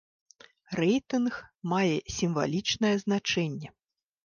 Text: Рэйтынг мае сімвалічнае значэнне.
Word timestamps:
Рэйтынг 0.79 1.35
мае 1.75 1.95
сімвалічнае 2.17 2.93
значэнне. 3.07 3.69